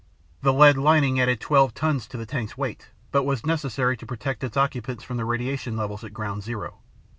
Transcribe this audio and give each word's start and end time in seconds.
The 0.41 0.51
lead 0.51 0.79
lining 0.79 1.19
added 1.19 1.39
12 1.39 1.75
tons 1.75 2.07
to 2.07 2.17
the 2.17 2.25
tank's 2.25 2.57
weight, 2.57 2.89
but 3.11 3.21
was 3.23 3.45
necessary 3.45 3.95
to 3.97 4.05
protect 4.07 4.43
its 4.43 4.57
occupants 4.57 5.03
from 5.03 5.17
the 5.17 5.25
radiation 5.25 5.77
levels 5.77 6.03
at 6.03 6.11
ground 6.11 6.41
zero. 6.41 6.79